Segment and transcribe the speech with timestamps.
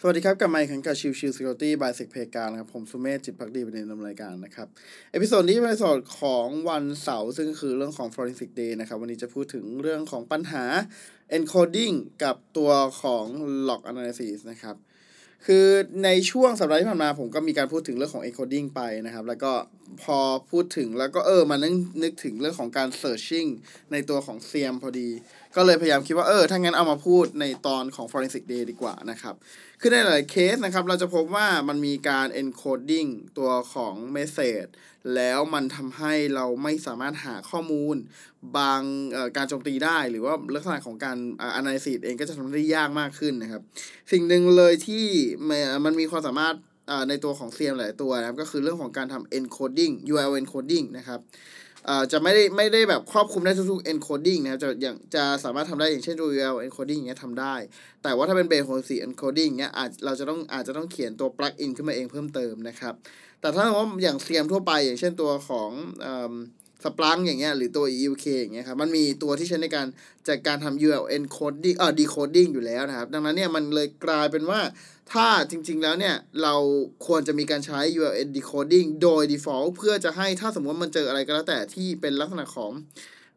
[0.00, 4.68] สวัสดีครับกลับมาอีกครั้งกับชิวชิว Security by Secplayground นะครับ ผมสุเมธจิตพักดีเป็นผู้ดำเนินรายการนะครับ
[5.12, 10.64] episode นี้เป็น episode ของวันเสาร์ซึ่งคือเรื่องของ Forensic Day นะครับ วันนี้จะพูดถึงเรื่องของปัญหา
[11.36, 12.70] encoding กับตัว
[13.02, 13.24] ของ
[13.68, 14.76] log analysis นะครับ
[15.46, 15.66] คือ
[16.04, 19.52] ในช่วงสัปดาห์ที่ผ่านมาผมก็มีการพูดถึงเรื่องของ encoding ไปนะครับ แล้วก็
[20.02, 20.18] พอ
[20.50, 23.48] พูดถึงแล้วก็เออมานึกนึกถึงเรื่องของการ searching
[23.92, 25.08] ในตัวของ CM พอดี
[25.58, 29.34] ก็เลยพยายามคิดว่าเออถ้างั้นเอามาพูดในตอนของ forensic day ดีกว่านะครับ
[29.80, 33.08] คือในหลายเคสนะครับ เราจะพบว่ามันมีการ encoding
[33.38, 34.70] ตัวของ message
[35.14, 37.96] แล้วมันทำให้เราไม่สามารถหาข้อมูล
[38.56, 38.80] บาง
[39.36, 41.16] การโจมตีได้ หรือว่าลักษณะของการ
[41.60, 43.62] analysis เองก็จะทำได้ยากมากขึ้นนะครับ
[44.12, 45.06] สิ่งหนึ่งเลยที่
[45.84, 46.54] มันมีความสามารถ
[47.08, 51.20] ในตัวของ CM หลายตัวนะครับ ก็คือเรื่องของการทำ encoding URL encoding นะครับ
[52.12, 57.54] จะไม่ได้ไม่ได้แบบครอบคลุมได้ทุกๆ encoding นะครับจะอย่างจะสามารถทำได้อย่างเช่น URL encoding อย่างเงี้ยทำได้
[58.02, 62.94] แต่ว่าถ้าเป็น base ของ encoding เงี้ยอาจเราจะต้องอาจจะต้องเขียนตัว plugin ขึ้นมาเองเพิ่มเติมนะครับ
[63.40, 65.70] แต่ถ้าว่าอย่าง CM ทั่วไป อย่างเช่นตัวของ
[66.84, 69.86] สปลังอย่างเงี้ยหรือตัว EUK อย่างเงี้ยครับมันมีตัวที่ใช้ในการ
[70.28, 74.60] จัดการทำ URL encoding เอ่อ decoding อยู่แล้วนะครับ ดังนั้นเนี่ยมันเลยกลายเป็นว่า
[75.12, 76.54] ถ้าจริง ๆ แล้วเนี่ย เรา
[77.06, 82.72] ควรจะมีการใช้ URL decoding โดย default เพื่อจะให้ถ้าสมมติมันเจออะไรก็แล้วแต่ที่เป็นลักษณะของ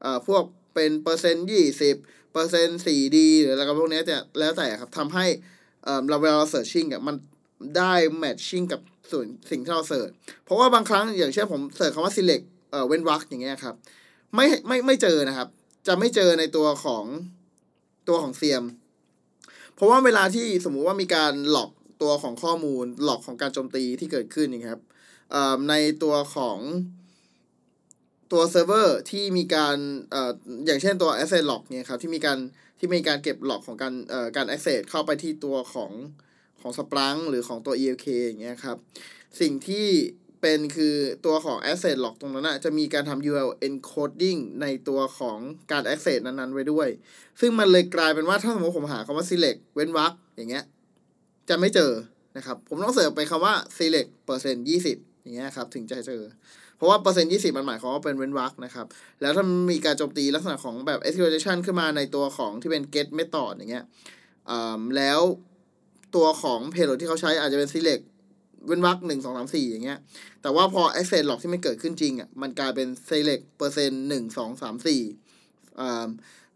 [0.01, 0.43] เอ่อพวก
[0.75, 1.95] เป็นเปอร์เซ็นต์ยี่สิบ
[2.33, 5.25] เปอร์เซ็นต์สี่ดีหรืออะไรก็พวกนี้จะแล้วแต่ครับทำให้
[5.83, 7.15] เอ่อเราเวลาเรา searching อะมัน
[7.77, 8.81] ได้ matching กับ
[9.11, 10.09] ส่วนสิ่งที่เราเสิร์ช
[10.45, 13.75] เพราะว่าบางครั้งอย่างเช่นผมเสิร์ชคำว่า select เอ่อเว้นวรรคอย่างเงี้ยครับ
[14.35, 15.47] ไม่ไม่ไม่เจอนะครับ
[15.87, 17.05] จะไม่เจอในตัวของ
[18.07, 18.63] ตัวของเซียม
[19.75, 24.81] เพราะว่าเวลาที่สมมุติว่ามีการหลอกตัวของข้อมูลหลอกของการโจมตีที่เกิดขึ้นนี่ครับ
[25.69, 26.57] ในตัวของ
[28.31, 29.77] ตัวเซิร์ฟเวอร์ที่มีการ
[30.11, 30.31] เอ่อ
[30.65, 32.37] อย่างเช่นตัว access log เนี่ยครับที่มีการ
[32.79, 35.91] ที่มีการเก็บ log ของการเอ่อการ access เข้าไปที่ตัวของ
[36.61, 38.77] ของ Splunk หรือของตัว ELK อย่างเงี้ยครับ
[39.41, 39.87] สิ่งที่
[40.41, 45.37] เป็นคือตัวของ access log ตรงนั้นนะจะมีการทำ URL encoding ในตัวของ
[45.71, 46.87] การ access นั้นๆ ไว้ด้วย
[47.39, 50.63] ซึ่งมันเลยกลายเป็นว่าถ้าสมมติผมหาคำว่า select เว้นวรรคอย่างเงี้ย
[51.49, 51.91] จะไม่เจอ
[52.37, 56.21] นะครับ ผมต้อง search ไปคำว่า select เปอร์เซ็นต์ยี่สิบอย่างเงี้ยครับ ถึงจะเจอ
[56.77, 58.85] เพราะว่าเปอร์เซ็นต์ยี่สิบมันหมายความว่าเป็นเว้นวรรคนะครับ
[59.21, 63.85] แล้วถ้ามีการโจมตีลักษณะของแบบ SQL injection ขึ้นมาในตัวของที่เป็น get method อย่างเงี้ย
[64.97, 65.21] แล้ว
[66.15, 68.03] ตัวของ payload ที่เขาใช้อาจจะเป็น select
[68.65, 69.99] เว้นวรรคหนึ่งสองสามสี่อย่างเงี้ย
[70.41, 75.01] แต่ว่าพอ access log ที่มันเกิดขึ้นจริงอะมันกลายเป็น select เปอร์เซ็นต์หนึ่งสองสามสี่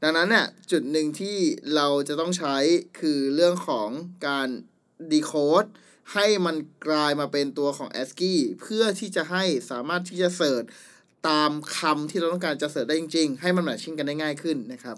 [0.01, 1.37] ดังนั้นเนี่ยจุดหนึ่งที่
[1.75, 2.55] เราจะต้องใช้
[2.99, 3.89] คือเรื่องของ
[4.27, 4.49] การ
[5.13, 5.69] decode
[6.13, 6.55] ให้มัน
[6.87, 10.63] กลายมาเป็นตัวของ ASCII เพื่อที่จะให้สามารถที่จะเสิร์ช
[11.29, 14.97] ตามคำที่เราต้องการจะเสิร์ชได้จริง ๆ ให้มันแมทชิ่งกันได้ง่ายขึ้นนะครับ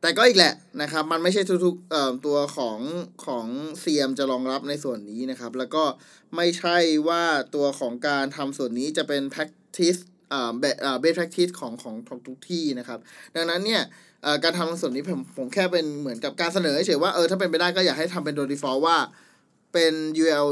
[0.00, 2.78] แต่ก็อีกแหละนะครับ มันไม่ใช่ทุกๆตัวของ
[3.26, 3.46] ของ
[3.82, 5.84] CM จะรองรับในส่วนนี้นะครับ แล้วก็
[6.36, 6.76] ไม่ใช่
[7.08, 7.22] ว่า
[7.54, 10.00] ตัวของการทำส่วนนี้จะเป็น practice
[10.32, 10.64] อ่าเบ
[11.00, 12.98] เบส practice ของของทุกที่นะครับ
[13.36, 13.82] ดังนั้นเนี่ย
[14.44, 18.96] การทำส่วนนี้ผมผมแค่เป็นเหมือนกับการเสนอเฉยว่าเออถ้าเป็นไปได้ก็อยากให้ทำเป็นโดย default ว่า
[19.72, 20.48] เป็น UL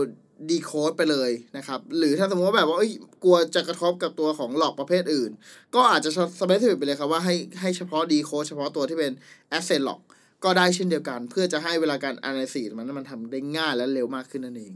[0.50, 2.92] decode ไปเลยนะครับ หรือถ้าสมมติว่าแบบว่าเอ้ย
[3.24, 5.30] กลัวจะกระทบกับตัวของหลอกประเภทอื่น
[5.74, 6.10] ก็อาจจะ
[6.40, 9.12] specific ไปเลยครับว่าให้ให้เฉพาะ decode เฉพาะตัวที่เป็น
[9.58, 10.00] asset lock
[10.44, 14.72] ก็ได้เช่นเดียวกัน เพื่อจะให้เวลาการ analysis มันมันทำได้ง่ายและเร็วมากขึ้นนั่นเอง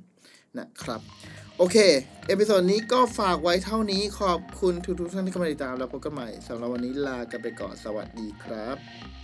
[0.58, 1.00] นะครับ
[1.58, 1.76] โอเค
[2.28, 9.21] episode นี้ก็ฝากไว้เท่านี้ขอบคุณทุกทุกท่านที่เข้ามาติดตามแล้วพบกันใหม่สำหรับวันนี้ลากันไปก่อนสวัสดีครับ